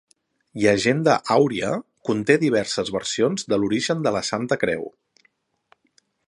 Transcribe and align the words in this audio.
"Llegenda 0.61 1.17
àuria" 1.35 1.69
conté 2.09 2.37
diverses 2.45 2.89
versions 2.97 3.47
de 3.53 3.61
l'origen 3.61 4.03
de 4.09 4.15
la 4.17 4.23
Santa 4.31 4.59
Creu. 4.65 4.89